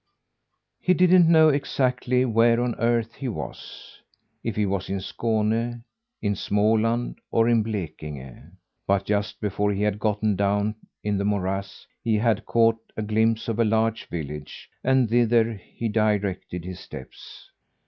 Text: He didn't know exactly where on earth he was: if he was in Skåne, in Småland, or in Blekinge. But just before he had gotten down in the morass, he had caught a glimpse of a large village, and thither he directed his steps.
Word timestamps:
He 0.79 0.95
didn't 0.95 1.29
know 1.29 1.49
exactly 1.49 2.25
where 2.25 2.59
on 2.59 2.73
earth 2.79 3.13
he 3.13 3.27
was: 3.27 3.99
if 4.43 4.55
he 4.55 4.65
was 4.65 4.89
in 4.89 4.97
Skåne, 4.97 5.83
in 6.23 6.33
Småland, 6.33 7.17
or 7.29 7.47
in 7.47 7.61
Blekinge. 7.63 8.49
But 8.87 9.05
just 9.05 9.39
before 9.39 9.71
he 9.71 9.83
had 9.83 9.99
gotten 9.99 10.35
down 10.35 10.73
in 11.03 11.19
the 11.19 11.23
morass, 11.25 11.85
he 12.03 12.15
had 12.15 12.47
caught 12.47 12.79
a 12.97 13.03
glimpse 13.03 13.47
of 13.47 13.59
a 13.59 13.63
large 13.63 14.05
village, 14.07 14.71
and 14.83 15.07
thither 15.07 15.53
he 15.53 15.87
directed 15.87 16.65
his 16.65 16.79
steps. 16.79 17.51